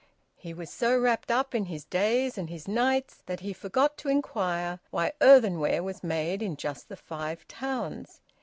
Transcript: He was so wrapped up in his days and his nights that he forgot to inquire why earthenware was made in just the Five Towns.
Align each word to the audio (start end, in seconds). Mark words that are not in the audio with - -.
He 0.35 0.51
was 0.51 0.71
so 0.71 0.97
wrapped 0.97 1.29
up 1.29 1.53
in 1.53 1.65
his 1.65 1.85
days 1.85 2.35
and 2.35 2.49
his 2.49 2.67
nights 2.67 3.21
that 3.27 3.41
he 3.41 3.53
forgot 3.53 3.99
to 3.99 4.09
inquire 4.09 4.79
why 4.89 5.13
earthenware 5.21 5.83
was 5.83 6.03
made 6.03 6.41
in 6.41 6.55
just 6.55 6.89
the 6.89 6.97
Five 6.97 7.47
Towns. 7.47 8.19